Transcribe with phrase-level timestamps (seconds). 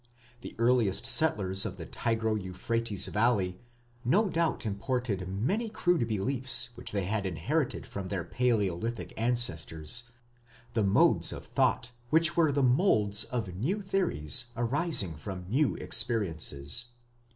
[0.41, 3.59] The earliest settlers in the Tigro Euphrates valley
[4.03, 10.05] no doubt imported many crude beliefs which they had inherited from their Palaeolithic ancestors
[10.73, 16.85] the modes of thought which were the moulds of new theories arising from new experiences.